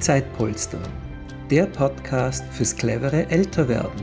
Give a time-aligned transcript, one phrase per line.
[0.00, 0.80] Zeitpolster,
[1.50, 4.00] der Podcast fürs clevere Älterwerden.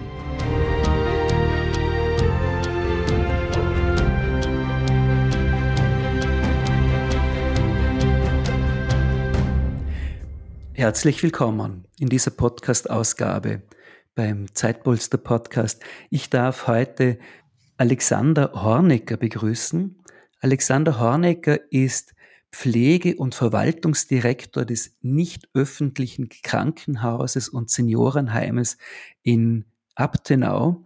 [10.73, 13.63] Herzlich willkommen in dieser Podcast-Ausgabe
[14.13, 15.83] beim Zeitpolster Podcast.
[16.11, 17.17] Ich darf heute
[17.77, 19.97] Alexander Hornecker begrüßen.
[20.41, 22.13] Alexander Hornecker ist
[22.51, 28.77] Pflege- und Verwaltungsdirektor des nicht öffentlichen Krankenhauses und Seniorenheimes
[29.23, 29.65] in
[29.95, 30.85] Abtenau.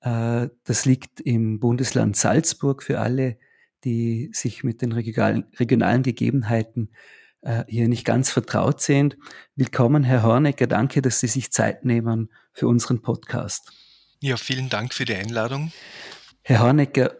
[0.00, 3.38] Äh, das liegt im Bundesland Salzburg für alle,
[3.84, 6.90] die sich mit den regionalen Gegebenheiten
[7.42, 9.18] äh, hier nicht ganz vertraut sind.
[9.54, 10.66] Willkommen, Herr Hornecker.
[10.66, 13.70] Danke, dass Sie sich Zeit nehmen für unseren Podcast.
[14.20, 15.70] Ja, vielen Dank für die Einladung.
[16.42, 17.14] Herr Hornecker,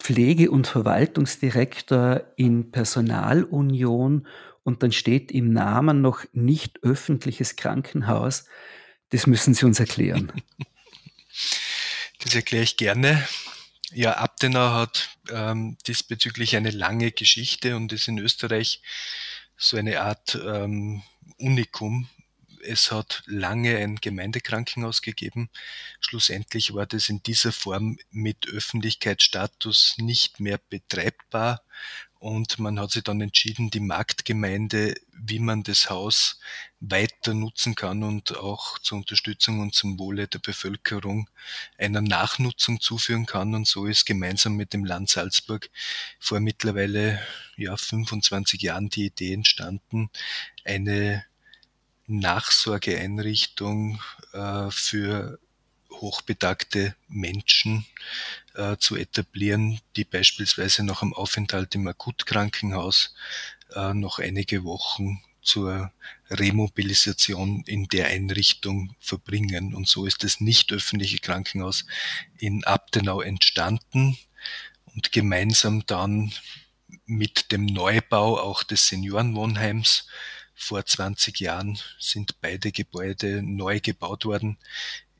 [0.00, 4.26] Pflege- und Verwaltungsdirektor in Personalunion
[4.64, 8.46] und dann steht im Namen noch nicht öffentliches Krankenhaus.
[9.10, 10.32] Das müssen Sie uns erklären.
[12.22, 13.26] Das erkläre ich gerne.
[13.92, 18.82] Ja, Abdenau hat ähm, diesbezüglich eine lange Geschichte und ist in Österreich
[19.56, 21.02] so eine Art ähm,
[21.38, 22.10] Unikum
[22.62, 25.50] es hat lange ein Gemeindekrankenhaus gegeben.
[26.00, 31.62] Schlussendlich war das in dieser Form mit Öffentlichkeitsstatus nicht mehr betreibbar
[32.20, 36.38] und man hat sich dann entschieden, die Marktgemeinde, wie man das Haus
[36.78, 41.30] weiter nutzen kann und auch zur Unterstützung und zum Wohle der Bevölkerung
[41.78, 43.54] einer Nachnutzung zuführen kann.
[43.54, 45.70] Und so ist gemeinsam mit dem Land Salzburg
[46.18, 47.22] vor mittlerweile
[47.56, 50.10] ja, 25 Jahren die Idee entstanden,
[50.62, 51.24] eine
[52.10, 54.00] Nachsorgeeinrichtung
[54.32, 55.38] äh, für
[55.92, 57.86] hochbetagte Menschen
[58.54, 63.14] äh, zu etablieren, die beispielsweise nach einem Aufenthalt im Akutkrankenhaus
[63.74, 65.92] äh, noch einige Wochen zur
[66.30, 69.74] Remobilisation in der Einrichtung verbringen.
[69.74, 71.86] Und so ist das nicht öffentliche Krankenhaus
[72.38, 74.18] in Abtenau entstanden
[74.94, 76.32] und gemeinsam dann
[77.06, 80.06] mit dem Neubau auch des Seniorenwohnheims
[80.60, 84.58] vor 20 Jahren sind beide Gebäude neu gebaut worden,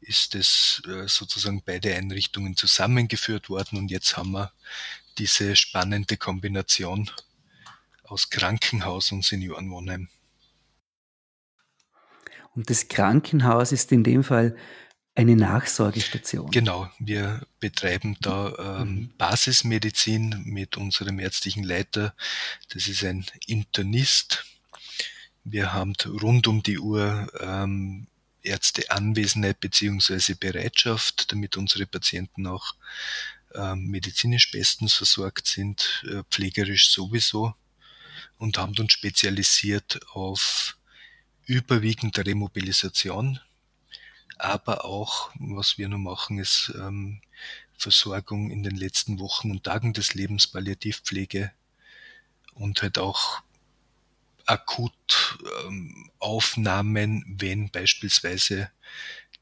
[0.00, 4.52] ist es äh, sozusagen beide Einrichtungen zusammengeführt worden und jetzt haben wir
[5.18, 7.10] diese spannende Kombination
[8.04, 10.08] aus Krankenhaus und Seniorenwohnheim.
[12.54, 14.56] Und das Krankenhaus ist in dem Fall
[15.14, 16.50] eine Nachsorgestation.
[16.50, 19.10] Genau, wir betreiben da ähm, mhm.
[19.16, 22.14] Basismedizin mit unserem ärztlichen Leiter.
[22.72, 24.44] Das ist ein Internist,
[25.44, 28.06] wir haben rund um die Uhr ähm,
[28.42, 32.74] Ärzteanwesenheit beziehungsweise Bereitschaft, damit unsere Patienten auch
[33.54, 37.54] ähm, medizinisch bestens versorgt sind, äh, pflegerisch sowieso
[38.38, 40.76] und haben uns spezialisiert auf
[41.46, 43.40] überwiegend Remobilisation,
[44.38, 47.20] aber auch, was wir nun machen, ist ähm,
[47.76, 51.52] Versorgung in den letzten Wochen und Tagen des Lebens, Palliativpflege
[52.54, 53.42] und halt auch
[54.46, 54.94] akut
[55.66, 58.70] ähm, Aufnahmen, wenn beispielsweise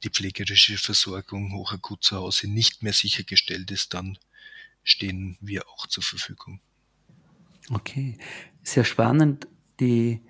[0.03, 4.19] die pflegerische Versorgung hochakut zu Hause nicht mehr sichergestellt ist, dann
[4.85, 6.61] stehen wir auch zur Verfügung.
[7.71, 8.17] Okay,
[8.63, 9.47] sehr spannend.
[9.81, 10.23] Die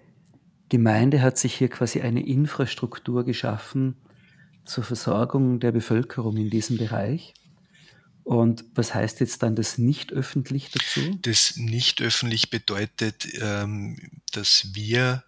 [0.69, 3.97] Gemeinde hat sich hier quasi eine Infrastruktur geschaffen
[4.65, 7.35] zur Versorgung der Bevölkerung in diesem Bereich.
[8.25, 11.19] Und was heißt jetzt dann das nicht öffentlich dazu?
[11.23, 13.97] Das nicht öffentlich bedeutet, ähm,
[14.33, 15.25] dass wir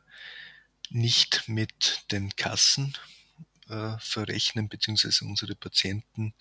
[0.90, 2.96] nicht mit den Kassen
[3.68, 6.34] äh, verrechnen, beziehungsweise unsere Patienten,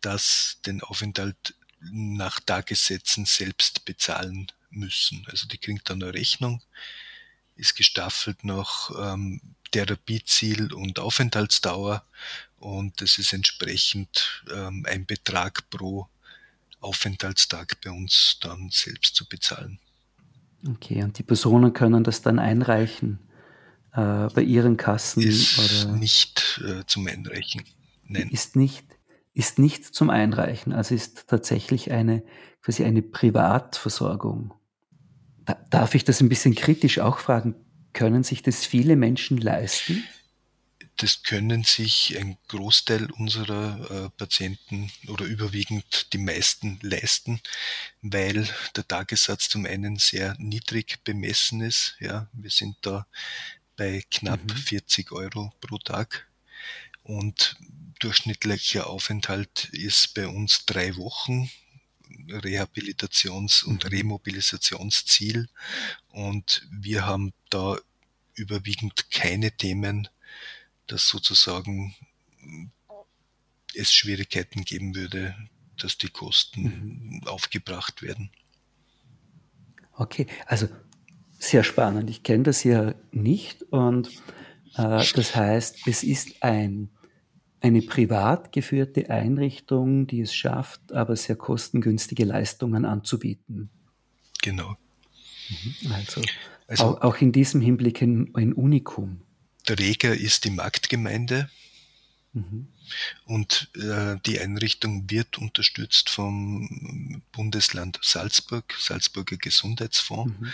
[0.00, 5.26] dass den Aufenthalt nach Tagessätzen selbst bezahlen müssen.
[5.28, 6.62] Also die kriegt dann eine Rechnung,
[7.56, 12.04] ist gestaffelt nach ähm, Therapieziel und Aufenthaltsdauer
[12.56, 16.08] und es ist entsprechend ähm, ein Betrag pro
[16.80, 19.80] Aufenthaltstag bei uns dann selbst zu bezahlen.
[20.66, 23.18] Okay, und die Personen können das dann einreichen
[23.92, 25.22] äh, bei ihren Kassen?
[25.22, 25.96] Ist oder?
[25.96, 27.64] nicht äh, zum Einreichen.
[28.04, 28.30] Nein.
[28.30, 28.86] Ist nicht,
[29.34, 32.22] ist nicht zum Einreichen, also ist tatsächlich eine
[32.62, 34.52] quasi eine Privatversorgung.
[35.44, 37.54] Da, darf ich das ein bisschen kritisch auch fragen?
[37.92, 40.04] Können sich das viele Menschen leisten?
[40.96, 47.40] Das können sich ein Großteil unserer äh, Patienten oder überwiegend die meisten leisten,
[48.02, 51.96] weil der Tagessatz zum einen sehr niedrig bemessen ist.
[52.00, 53.06] Ja, wir sind da
[53.78, 54.56] bei knapp mhm.
[54.56, 56.28] 40 Euro pro Tag
[57.04, 57.56] und
[58.00, 61.50] durchschnittlicher Aufenthalt ist bei uns drei Wochen.
[62.28, 63.90] Rehabilitations- und mhm.
[63.90, 65.48] Remobilisationsziel
[66.08, 67.78] und wir haben da
[68.34, 70.08] überwiegend keine Themen,
[70.86, 71.94] dass sozusagen
[73.74, 75.36] es Schwierigkeiten geben würde,
[75.78, 77.26] dass die Kosten mhm.
[77.26, 78.30] aufgebracht werden.
[79.92, 80.68] Okay, also
[81.38, 82.10] sehr spannend.
[82.10, 84.08] Ich kenne das ja nicht und
[84.74, 86.90] äh, das heißt, es ist ein,
[87.60, 93.70] eine privat geführte Einrichtung, die es schafft, aber sehr kostengünstige Leistungen anzubieten.
[94.42, 94.76] Genau.
[95.48, 95.92] Mhm.
[95.92, 96.22] Also,
[96.66, 99.22] also auch, auch, in diesem Hinblick ein, ein Unikum.
[99.64, 101.50] Träger ist die Marktgemeinde.
[102.32, 102.68] Mhm.
[103.24, 110.52] Und äh, die Einrichtung wird unterstützt vom Bundesland Salzburg, Salzburger Gesundheitsfonds mhm.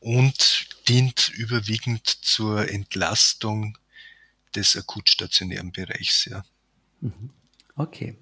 [0.00, 3.78] und dient überwiegend zur Entlastung
[4.54, 6.24] des akutstationären Bereichs.
[6.26, 6.44] Ja.
[7.00, 7.30] Mhm.
[7.76, 8.16] Okay,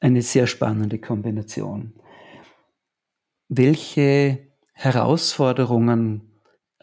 [0.00, 1.92] eine sehr spannende Kombination.
[3.48, 6.27] Welche Herausforderungen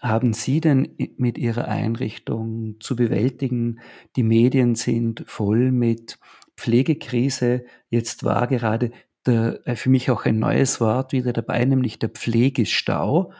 [0.05, 3.79] haben Sie denn mit Ihrer Einrichtung zu bewältigen?
[4.15, 6.19] Die Medien sind voll mit
[6.55, 7.65] Pflegekrise.
[7.89, 8.91] Jetzt war gerade
[9.25, 13.33] der, äh, für mich auch ein neues Wort wieder dabei, nämlich der Pflegestau.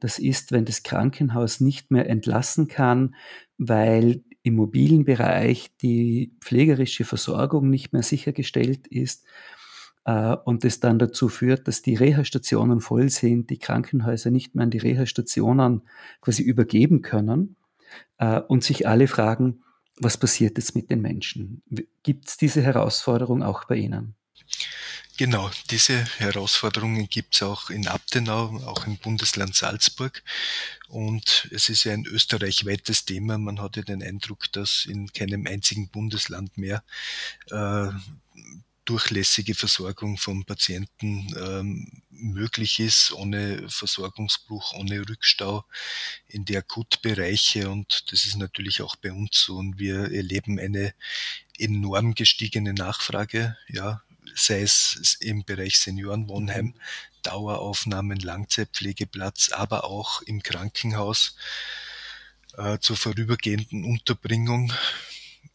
[0.00, 3.14] Das ist, wenn das Krankenhaus nicht mehr entlassen kann,
[3.58, 9.26] weil im mobilen Bereich die pflegerische Versorgung nicht mehr sichergestellt ist
[10.04, 14.64] äh, und es dann dazu führt, dass die Reha-Stationen voll sind, die Krankenhäuser nicht mehr
[14.64, 15.82] an die Reha-Stationen
[16.20, 17.56] quasi übergeben können
[18.18, 19.62] äh, und sich alle fragen,
[19.98, 21.62] was passiert jetzt mit den Menschen?
[22.02, 24.14] Gibt es diese Herausforderung auch bei Ihnen?
[25.16, 30.24] Genau, diese Herausforderungen gibt es auch in Abtenau, auch im Bundesland Salzburg.
[30.88, 33.38] Und es ist ja ein österreichweites Thema.
[33.38, 36.82] Man hat ja den Eindruck, dass in keinem einzigen Bundesland mehr
[37.50, 37.90] äh,
[38.84, 45.64] durchlässige Versorgung von Patienten ähm, möglich ist, ohne Versorgungsbruch, ohne Rückstau
[46.28, 47.70] in die Akutbereiche.
[47.70, 49.56] Und das ist natürlich auch bei uns so.
[49.56, 50.94] Und wir erleben eine
[51.58, 54.02] enorm gestiegene Nachfrage, ja,
[54.34, 56.74] sei es im Bereich Seniorenwohnheim,
[57.22, 61.36] Daueraufnahmen, Langzeitpflegeplatz, aber auch im Krankenhaus
[62.56, 64.72] äh, zur vorübergehenden Unterbringung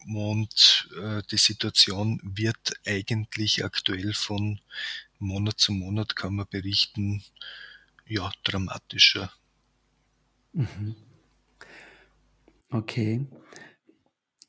[0.06, 4.60] und äh, die Situation wird eigentlich aktuell von
[5.18, 7.22] Monat zu Monat, kann man berichten,
[8.06, 9.32] ja, dramatischer.
[10.52, 10.96] Mhm.
[12.70, 13.26] Okay.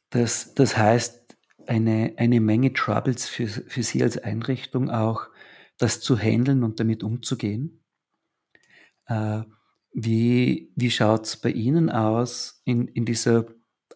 [0.09, 5.27] Das, das heißt, eine, eine Menge Troubles für, für Sie als Einrichtung auch,
[5.77, 7.83] das zu handeln und damit umzugehen.
[9.05, 9.43] Äh,
[9.93, 13.45] wie wie schaut es bei Ihnen aus in, in dieser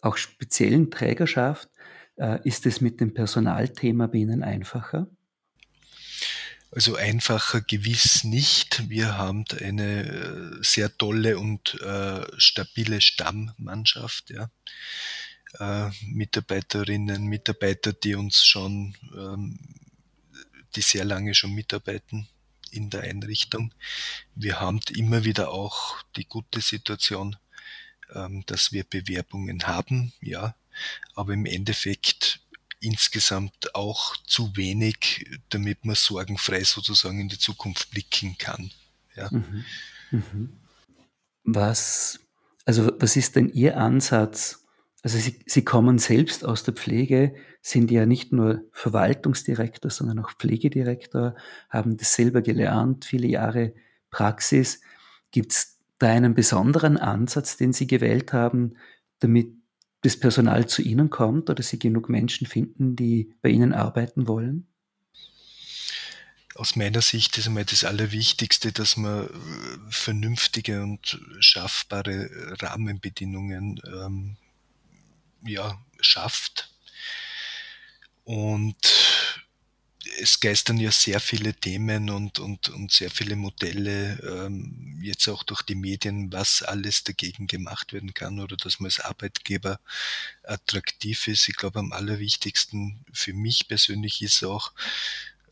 [0.06, 1.68] auch speziellen Trägerschaft,
[2.16, 5.08] äh, ist es mit dem Personalthema bei Ihnen einfacher?
[6.70, 8.88] Also einfacher gewiss nicht.
[8.88, 14.30] Wir haben eine äh, sehr tolle und äh, stabile Stammmannschaft.
[14.30, 14.50] Ja.
[16.02, 19.58] Mitarbeiterinnen, Mitarbeiter, die uns schon, ähm,
[20.74, 22.28] die sehr lange schon mitarbeiten
[22.70, 23.72] in der Einrichtung.
[24.34, 27.36] Wir haben immer wieder auch die gute Situation,
[28.46, 30.54] dass wir Bewerbungen haben, ja,
[31.14, 32.40] aber im Endeffekt
[32.80, 38.70] insgesamt auch zu wenig, damit man sorgenfrei sozusagen in die Zukunft blicken kann.
[39.16, 39.30] Ja.
[39.30, 39.64] Mhm.
[40.10, 40.52] Mhm.
[41.44, 42.20] Was,
[42.64, 44.64] also was ist denn Ihr Ansatz?
[45.02, 50.32] Also Sie, Sie kommen selbst aus der Pflege, sind ja nicht nur Verwaltungsdirektor, sondern auch
[50.32, 51.34] Pflegedirektor,
[51.70, 53.74] haben das selber gelernt, viele Jahre
[54.10, 54.80] Praxis.
[55.30, 58.76] Gibt es da einen besonderen Ansatz, den Sie gewählt haben,
[59.20, 59.48] damit
[60.02, 64.68] das Personal zu Ihnen kommt oder Sie genug Menschen finden, die bei Ihnen arbeiten wollen?
[66.54, 69.30] Aus meiner Sicht ist einmal das Allerwichtigste, dass man äh,
[69.90, 74.36] vernünftige und schaffbare Rahmenbedingungen ähm,
[75.44, 76.72] ja, schafft.
[78.24, 78.76] Und
[80.20, 85.42] es geistern ja sehr viele Themen und, und, und sehr viele Modelle, ähm, jetzt auch
[85.42, 89.80] durch die Medien, was alles dagegen gemacht werden kann oder dass man als Arbeitgeber
[90.42, 91.48] attraktiv ist.
[91.48, 94.72] Ich glaube, am allerwichtigsten für mich persönlich ist auch,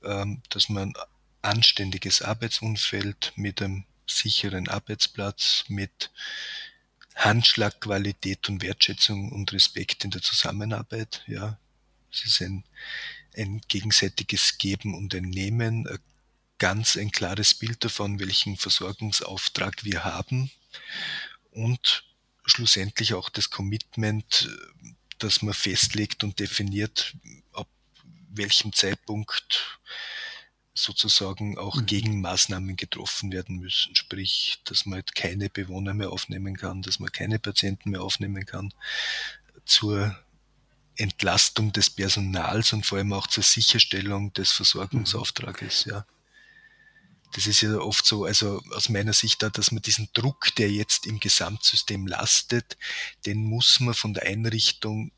[0.02, 0.94] ähm, dass man
[1.42, 6.10] anständiges Arbeitsumfeld mit einem sicheren Arbeitsplatz, mit
[7.14, 11.58] Handschlagqualität und Wertschätzung und Respekt in der Zusammenarbeit, ja.
[12.12, 12.64] Es ist ein
[13.36, 15.88] ein gegenseitiges Geben und ein Nehmen,
[16.58, 20.50] ganz ein klares Bild davon, welchen Versorgungsauftrag wir haben
[21.50, 22.04] und
[22.44, 24.50] schlussendlich auch das Commitment,
[25.18, 27.16] dass man festlegt und definiert,
[27.52, 27.68] ab
[28.30, 29.78] welchem Zeitpunkt
[30.74, 31.86] sozusagen auch mhm.
[31.86, 33.94] Gegenmaßnahmen getroffen werden müssen.
[33.94, 38.44] Sprich, dass man halt keine Bewohner mehr aufnehmen kann, dass man keine Patienten mehr aufnehmen
[38.44, 38.74] kann.
[39.64, 40.18] Zur
[40.96, 46.06] Entlastung des Personals und vor allem auch zur Sicherstellung des Versorgungsauftrages, ja.
[47.34, 50.70] Das ist ja oft so, also aus meiner Sicht da, dass man diesen Druck, der
[50.70, 52.78] jetzt im Gesamtsystem lastet,
[53.26, 55.10] den muss man von der Einrichtung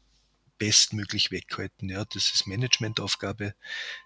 [0.59, 1.91] bestmöglich weghalten.
[1.91, 3.55] Ja, das ist Managementaufgabe,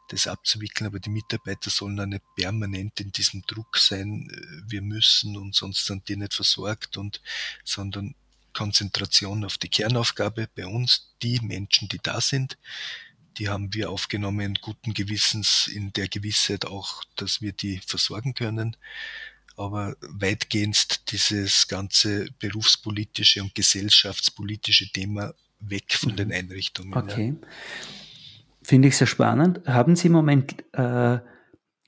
[0.09, 4.29] das abzuwickeln, aber die Mitarbeiter sollen dann nicht permanent in diesem Druck sein,
[4.67, 7.23] wir müssen und sonst sind die nicht versorgt und,
[7.65, 8.17] sondern
[8.53, 12.59] Konzentration auf die Kernaufgabe bei uns, die Menschen, die da sind,
[13.39, 18.77] die haben wir aufgenommen, guten Gewissens, in der Gewissheit auch, dass wir die versorgen können.
[19.57, 26.17] Aber weitgehend dieses ganze berufspolitische und gesellschaftspolitische Thema weg von mhm.
[26.17, 26.95] den Einrichtungen.
[26.95, 27.35] Okay.
[27.41, 27.49] Ja.
[28.63, 29.61] Finde ich sehr spannend.
[29.67, 31.19] Haben Sie im Moment äh,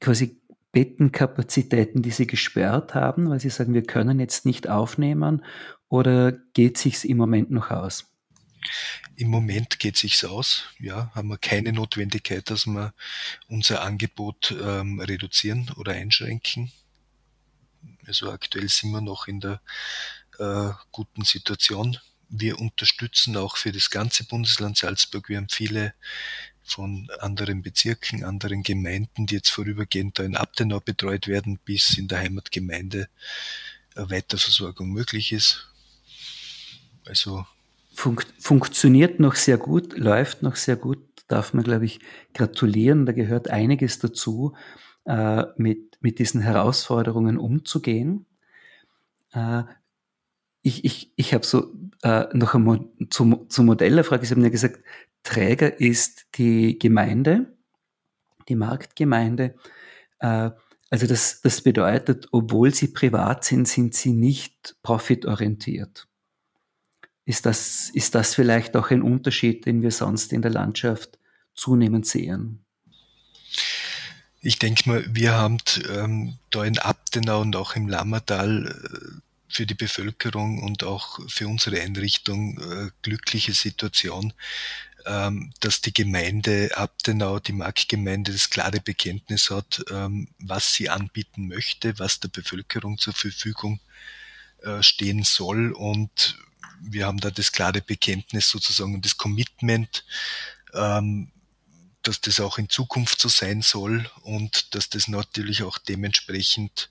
[0.00, 0.40] quasi
[0.72, 5.44] Bettenkapazitäten, die Sie gesperrt haben, weil Sie sagen, wir können jetzt nicht aufnehmen
[5.92, 8.06] oder geht sich's im Moment noch aus?
[9.16, 10.64] Im Moment geht sich's aus.
[10.78, 12.94] Ja, haben wir keine Notwendigkeit, dass wir
[13.46, 16.72] unser Angebot ähm, reduzieren oder einschränken.
[18.06, 19.60] Also aktuell sind wir noch in der
[20.38, 21.98] äh, guten Situation
[22.34, 25.28] wir unterstützen auch für das ganze Bundesland Salzburg.
[25.28, 25.92] Wir haben viele
[26.62, 32.08] von anderen Bezirken, anderen Gemeinden, die jetzt vorübergehend da in Abtenau betreut werden, bis in
[32.08, 33.08] der Heimatgemeinde
[33.94, 35.68] Weiterversorgung möglich ist.
[37.06, 37.44] Also
[37.94, 42.00] Funk funktioniert noch sehr gut, läuft noch sehr gut, darf man, glaube ich,
[42.34, 43.06] gratulieren.
[43.06, 44.54] Da gehört einiges dazu,
[45.04, 48.26] äh, mit, mit diesen Herausforderungen umzugehen.
[49.32, 49.64] Äh,
[50.62, 54.24] ich, ich, ich habe so äh, noch einmal zum, zum Modell eine Frage.
[54.24, 54.80] Sie haben ja gesagt,
[55.22, 57.56] Träger ist die Gemeinde,
[58.48, 59.54] die Marktgemeinde.
[60.20, 60.50] Äh,
[60.90, 66.06] also das, das bedeutet, obwohl sie privat sind, sind sie nicht profitorientiert.
[67.24, 71.18] Ist das, ist das vielleicht auch ein Unterschied, den wir sonst in der Landschaft
[71.54, 72.64] zunehmend sehen?
[74.40, 79.66] Ich denke mal, wir haben ähm, da in Abtenau und auch im Lammertal äh, für
[79.66, 84.32] die Bevölkerung und auch für unsere Einrichtung äh, glückliche Situation,
[85.06, 91.46] ähm, dass die Gemeinde Abtenau, die Marktgemeinde, das klare Bekenntnis hat, ähm, was sie anbieten
[91.46, 93.78] möchte, was der Bevölkerung zur Verfügung
[94.62, 95.72] äh, stehen soll.
[95.72, 96.38] Und
[96.82, 100.04] wir haben da das klare Bekenntnis sozusagen und das Commitment,
[100.74, 101.30] ähm,
[102.02, 106.90] dass das auch in Zukunft so sein soll und dass das natürlich auch dementsprechend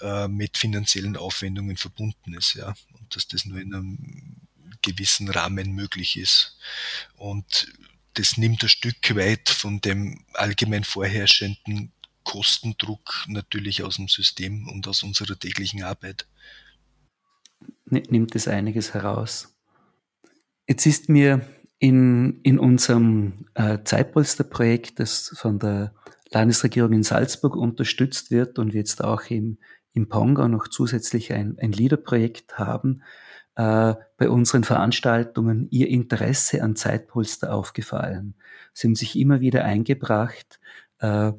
[0.00, 4.36] äh, mit finanziellen Aufwendungen verbunden ist, ja, und dass das nur in einem
[4.82, 6.56] gewissen Rahmen möglich ist.
[7.14, 7.68] Und
[8.14, 11.92] das nimmt ein Stück weit von dem allgemein vorherrschenden
[12.24, 16.26] Kostendruck natürlich aus dem System und aus unserer täglichen Arbeit.
[17.92, 19.54] Nimmt es einiges heraus.
[20.66, 21.42] Jetzt ist mir
[21.78, 25.92] in, in unserem äh, Zeitpolster-Projekt, das von der
[26.30, 29.58] Landesregierung in Salzburg unterstützt wird und wir jetzt auch im,
[29.92, 33.02] im Ponga noch zusätzlich ein, ein LEADER-Projekt haben,
[33.56, 38.36] äh, bei unseren Veranstaltungen Ihr Interesse an Zeitpolster aufgefallen.
[38.72, 40.60] Sie haben sich immer wieder eingebracht,
[41.00, 41.32] äh,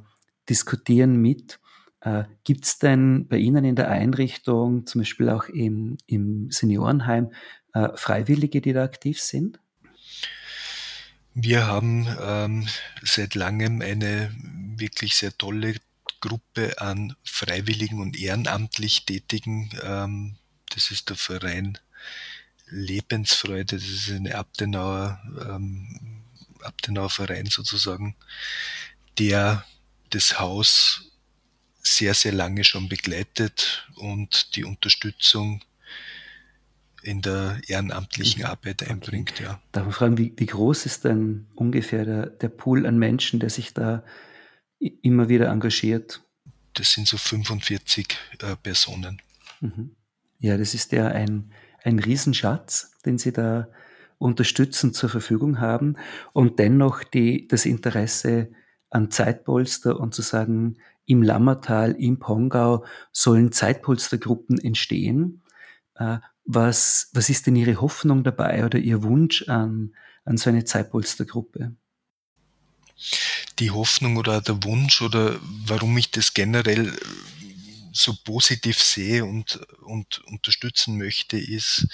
[0.49, 1.59] diskutieren mit.
[2.03, 7.31] Äh, Gibt es denn bei Ihnen in der Einrichtung, zum Beispiel auch im, im Seniorenheim,
[7.73, 9.59] äh, Freiwillige, die da aktiv sind?
[11.33, 12.67] Wir haben ähm,
[13.01, 14.35] seit langem eine
[14.77, 15.75] wirklich sehr tolle
[16.19, 19.69] Gruppe an freiwilligen und ehrenamtlich Tätigen.
[19.81, 20.35] Ähm,
[20.69, 21.77] das ist der Verein
[22.67, 26.23] Lebensfreude, das ist eine Abtenauer, ähm,
[26.61, 28.15] Abtenauer Verein sozusagen,
[29.17, 29.65] der
[30.09, 31.12] das Haus
[31.83, 35.63] sehr, sehr lange schon begleitet und die Unterstützung
[37.03, 39.33] in der ehrenamtlichen Arbeit einbringt.
[39.33, 39.43] Okay.
[39.43, 39.61] Ja.
[39.73, 43.49] Darf man fragen, wie, wie groß ist denn ungefähr der, der Pool an Menschen, der
[43.49, 44.03] sich da
[44.79, 46.21] immer wieder engagiert?
[46.73, 49.21] Das sind so 45 äh, Personen.
[49.59, 49.95] Mhm.
[50.39, 51.51] Ja, das ist ja ein,
[51.83, 53.67] ein Riesenschatz, den Sie da
[54.17, 55.97] unterstützend zur Verfügung haben
[56.31, 58.49] und dennoch die, das Interesse
[58.89, 65.43] an Zeitpolster und zu sagen, im Lammertal, im Pongau sollen Zeitpolstergruppen entstehen.
[65.95, 69.93] Äh, was, was ist denn Ihre Hoffnung dabei oder Ihr Wunsch an,
[70.25, 71.75] an so eine Zeitpolstergruppe?
[73.59, 76.97] die Hoffnung oder der Wunsch oder warum ich das generell
[77.91, 81.87] so positiv sehe und, und unterstützen möchte, ist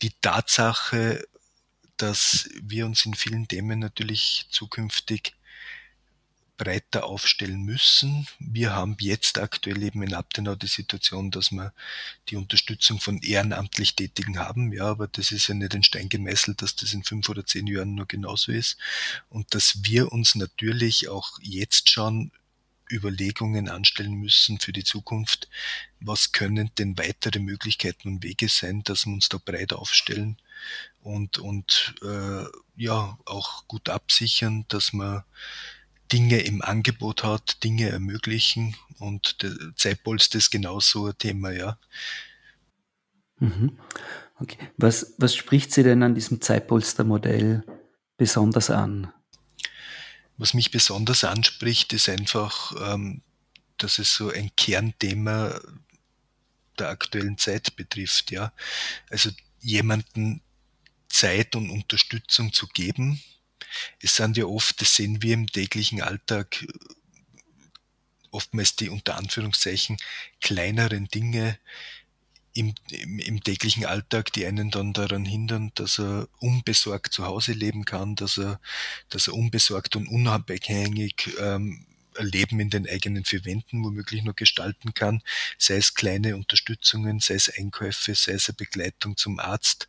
[0.00, 1.26] die Tatsache,
[1.96, 5.34] dass wir uns in vielen Themen natürlich zukünftig
[6.56, 8.26] breiter aufstellen müssen.
[8.38, 11.72] Wir haben jetzt aktuell eben in Abtenau die Situation, dass wir
[12.28, 14.72] die Unterstützung von ehrenamtlich Tätigen haben.
[14.72, 17.66] Ja, aber das ist ja nicht in Stein gemesselt, dass das in fünf oder zehn
[17.66, 18.76] Jahren nur genauso ist.
[19.28, 22.30] Und dass wir uns natürlich auch jetzt schon
[22.90, 25.48] Überlegungen anstellen müssen für die Zukunft.
[26.00, 30.36] Was können denn weitere Möglichkeiten und Wege sein, dass wir uns da breit aufstellen
[31.02, 32.44] und, und äh,
[32.76, 35.24] ja auch gut absichern, dass man
[36.12, 41.78] Dinge im Angebot hat, Dinge ermöglichen und der Zeitpolster ist genauso ein Thema, ja.
[43.38, 43.78] Mhm.
[44.38, 44.58] Okay.
[44.76, 47.64] Was, was spricht Sie denn an diesem Zeitpolstermodell
[48.16, 49.12] besonders an?
[50.36, 53.22] Was mich besonders anspricht, ist einfach, ähm,
[53.78, 55.60] dass es so ein Kernthema
[56.78, 58.52] der aktuellen Zeit betrifft, ja.
[59.08, 59.30] Also
[59.60, 60.42] jemanden
[61.08, 63.20] Zeit und Unterstützung zu geben,
[64.00, 66.66] es sind ja oft, das sehen wir im täglichen Alltag,
[68.30, 69.96] oftmals die unter Anführungszeichen
[70.40, 71.58] kleineren Dinge
[72.54, 77.52] im, im, im, täglichen Alltag, die einen dann daran hindern, dass er unbesorgt zu Hause
[77.52, 78.60] leben kann, dass er,
[79.08, 81.84] dass er unbesorgt und unabhängig ähm,
[82.18, 85.22] Leben in den eigenen vier Wänden womöglich nur gestalten kann,
[85.58, 89.88] sei es kleine Unterstützungen, sei es Einkäufe, sei es eine Begleitung zum Arzt.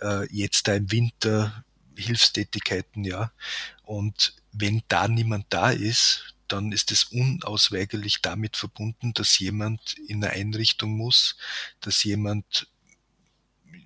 [0.00, 1.64] Äh, jetzt da im Winter
[1.96, 3.32] Hilfstätigkeiten, ja.
[3.84, 10.22] Und wenn da niemand da ist, dann ist es unausweichlich damit verbunden, dass jemand in
[10.22, 11.36] eine Einrichtung muss,
[11.80, 12.68] dass jemand
[13.72, 13.78] äh,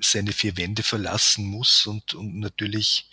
[0.00, 3.10] seine vier Wände verlassen muss und, und natürlich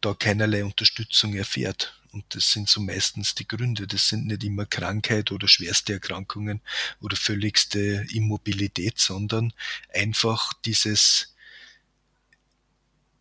[0.00, 2.00] da keinerlei Unterstützung erfährt.
[2.12, 3.86] Und das sind so meistens die Gründe.
[3.86, 6.62] Das sind nicht immer Krankheit oder schwerste Erkrankungen
[7.00, 9.52] oder völligste Immobilität, sondern
[9.92, 11.35] einfach dieses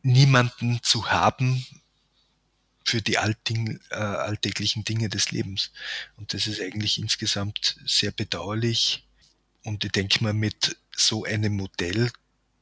[0.05, 1.65] niemanden zu haben
[2.83, 5.71] für die Altding, äh, alltäglichen Dinge des Lebens.
[6.15, 9.03] Und das ist eigentlich insgesamt sehr bedauerlich.
[9.63, 12.11] Und ich denke mal, mit so einem Modell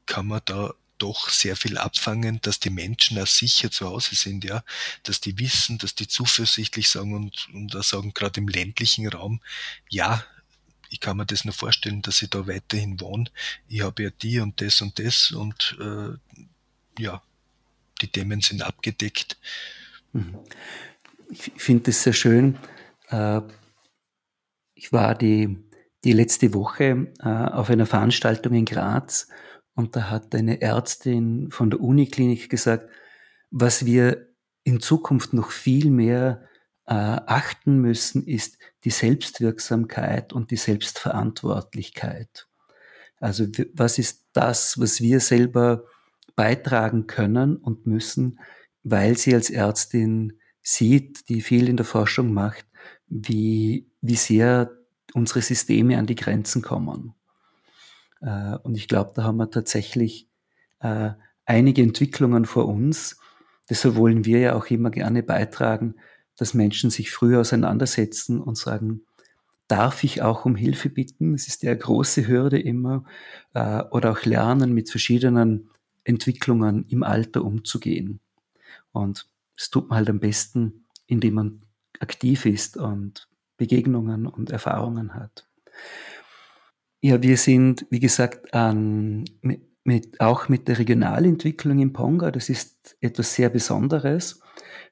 [0.05, 4.45] kann man da doch sehr viel abfangen, dass die Menschen auch sicher zu Hause sind,
[4.45, 4.63] ja,
[5.03, 9.41] dass die wissen, dass die zuversichtlich sagen und, und da sagen, gerade im ländlichen Raum,
[9.89, 10.25] ja,
[10.89, 13.25] ich kann mir das nur vorstellen, dass ich da weiterhin wohne.
[13.67, 17.21] Ich habe ja die und das und das und äh, ja,
[18.03, 19.37] die Themen sind abgedeckt.
[20.11, 20.39] Mhm.
[21.31, 22.57] Ich finde es sehr schön.
[23.09, 23.41] Äh,
[24.75, 25.57] ich war die,
[26.03, 29.27] die letzte Woche äh, auf einer Veranstaltung in Graz
[29.75, 32.89] und da hat eine Ärztin von der Uniklinik gesagt,
[33.49, 34.27] was wir
[34.63, 36.43] in Zukunft noch viel mehr
[36.85, 42.47] äh, achten müssen, ist die Selbstwirksamkeit und die Selbstverantwortlichkeit.
[43.19, 45.85] Also was ist das, was wir selber
[46.35, 48.39] beitragen können und müssen,
[48.83, 52.65] weil sie als Ärztin sieht, die viel in der Forschung macht,
[53.07, 54.71] wie, wie sehr
[55.13, 57.13] unsere Systeme an die Grenzen kommen.
[58.21, 60.29] Äh, und ich glaube, da haben wir tatsächlich
[60.79, 61.11] äh,
[61.45, 63.19] einige Entwicklungen vor uns.
[63.69, 65.95] Deshalb wollen wir ja auch immer gerne beitragen,
[66.37, 69.01] dass Menschen sich früher auseinandersetzen und sagen,
[69.67, 71.33] darf ich auch um Hilfe bitten?
[71.33, 73.05] Es ist ja eine große Hürde immer.
[73.53, 75.69] Äh, oder auch lernen, mit verschiedenen
[76.03, 78.19] Entwicklungen im Alter umzugehen.
[78.91, 81.61] Und es tut man halt am besten, indem man
[81.99, 85.47] aktiv ist und Begegnungen und Erfahrungen hat.
[87.01, 89.25] Ja, wir sind, wie gesagt, an,
[89.83, 92.31] mit, auch mit der Regionalentwicklung in Ponga.
[92.31, 94.41] Das ist etwas sehr Besonderes.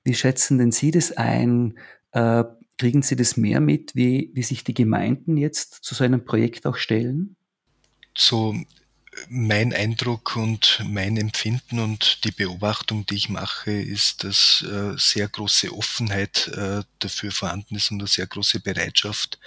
[0.03, 1.77] Wie schätzen denn Sie das ein?
[2.11, 2.43] Äh,
[2.77, 6.65] kriegen Sie das mehr mit, wie, wie sich die Gemeinden jetzt zu so einem Projekt
[6.65, 7.35] auch stellen?
[8.17, 8.55] So
[9.27, 15.27] mein Eindruck und mein Empfinden und die Beobachtung, die ich mache, ist, dass äh, sehr
[15.27, 19.39] große Offenheit äh, dafür vorhanden ist und eine sehr große Bereitschaft,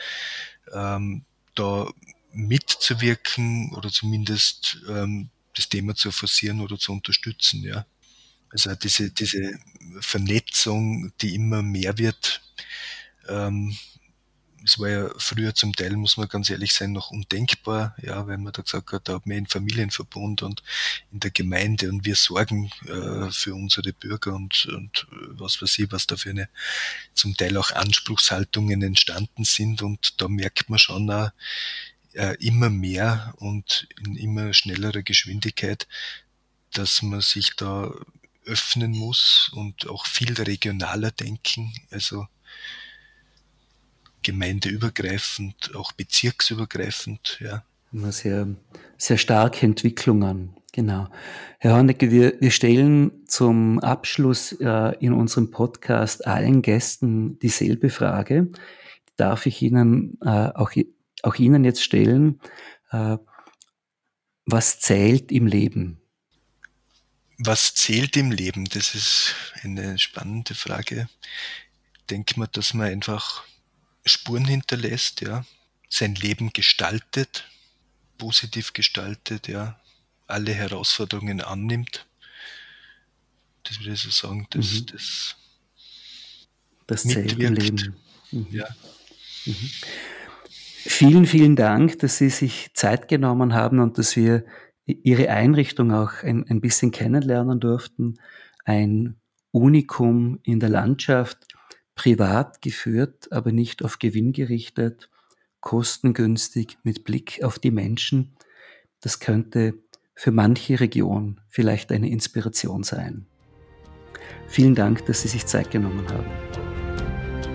[0.72, 1.24] ähm,
[1.54, 1.90] da
[2.32, 7.62] mitzuwirken oder zumindest ähm, das Thema zu forcieren oder zu unterstützen.
[7.62, 7.86] Ja.
[8.50, 9.58] Also diese, diese
[10.00, 12.42] Vernetzung, die immer mehr wird,
[13.28, 13.76] ähm,
[14.64, 18.42] es war ja früher zum Teil, muss man ganz ehrlich sein, noch undenkbar, ja, wenn
[18.42, 20.62] man da gesagt hat, da haben wir einen Familienverbund und
[21.12, 25.78] in der Gemeinde und wir sorgen äh, für unsere Bürger und, und äh, was weiß
[25.78, 26.48] ich, was da für eine
[27.12, 31.30] zum Teil auch Anspruchshaltungen entstanden sind und da merkt man schon auch,
[32.14, 35.86] äh, immer mehr und in immer schnellerer Geschwindigkeit,
[36.72, 37.92] dass man sich da
[38.46, 41.72] öffnen muss und auch viel regionaler denken.
[41.90, 42.26] Also
[44.24, 47.62] gemeindeübergreifend, auch bezirksübergreifend, ja.
[47.92, 48.48] immer sehr,
[48.98, 50.56] sehr starke Entwicklungen.
[50.72, 51.06] Genau.
[51.60, 58.50] Herr Hornecke, wir, wir stellen zum Abschluss äh, in unserem Podcast allen Gästen dieselbe Frage.
[59.16, 60.72] Darf ich Ihnen äh, auch,
[61.22, 62.40] auch Ihnen jetzt stellen?
[62.90, 63.18] Äh,
[64.46, 66.00] was zählt im Leben?
[67.38, 68.64] Was zählt im Leben?
[68.64, 71.08] Das ist eine spannende Frage.
[72.10, 73.44] Denke mal, dass man einfach
[74.04, 75.44] Spuren hinterlässt, ja,
[75.88, 77.48] sein Leben gestaltet,
[78.18, 79.80] positiv gestaltet, ja,
[80.26, 82.06] alle Herausforderungen annimmt.
[83.64, 84.86] Das würde ich so sagen, dass mhm.
[84.86, 85.36] das,
[86.86, 87.94] das im Leben.
[88.30, 88.46] Mhm.
[88.50, 88.68] Ja.
[89.46, 89.70] Mhm.
[90.86, 94.44] Vielen, vielen Dank, dass Sie sich Zeit genommen haben und dass wir
[94.86, 98.18] Ihre Einrichtung auch ein, ein bisschen kennenlernen durften.
[98.66, 99.16] Ein
[99.50, 101.38] Unikum in der Landschaft,
[101.94, 105.08] privat geführt, aber nicht auf Gewinn gerichtet,
[105.60, 108.36] kostengünstig mit Blick auf die Menschen.
[109.00, 109.74] Das könnte
[110.14, 113.26] für manche Region vielleicht eine Inspiration sein.
[114.46, 116.30] Vielen Dank, dass Sie sich Zeit genommen haben.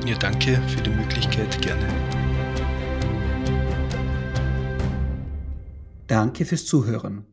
[0.06, 1.88] Ja, danke für die Möglichkeit, gerne.
[6.08, 7.26] Danke fürs Zuhören.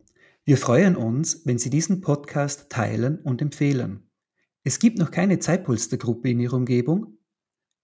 [0.44, 4.05] Wir freuen uns, wenn Sie diesen Podcast teilen und empfehlen.
[4.66, 7.18] Es gibt noch keine Zeitpolstergruppe in Ihrer Umgebung?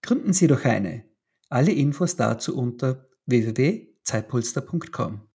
[0.01, 1.05] Gründen Sie doch eine.
[1.47, 5.29] Alle Infos dazu unter www.zeitpolster.com.